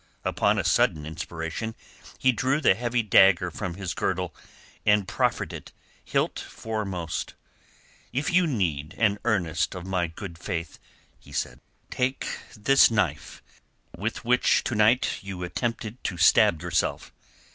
Upon 0.25 0.57
a 0.57 0.63
sudden 0.63 1.05
inspiration 1.05 1.75
he 2.17 2.31
drew 2.31 2.59
the 2.59 2.73
heavy 2.73 3.03
dagger 3.03 3.51
from 3.51 3.75
his 3.75 3.93
girdle 3.93 4.33
and 4.83 5.07
proffered 5.07 5.53
it, 5.53 5.73
hilt 6.03 6.39
foremost. 6.39 7.35
"If 8.11 8.31
you 8.33 8.47
need 8.47 8.95
an 8.97 9.19
earnest 9.25 9.75
of 9.75 9.85
my 9.85 10.07
good 10.07 10.39
faith," 10.39 10.79
he 11.19 11.31
said, 11.31 11.59
"take 11.91 12.27
this 12.57 12.89
knife 12.89 13.43
with 13.95 14.25
which 14.25 14.63
to 14.63 14.73
night 14.73 15.19
you 15.21 15.43
attempted 15.43 16.03
to 16.05 16.17
stab 16.17 16.63
yourself. 16.63 17.13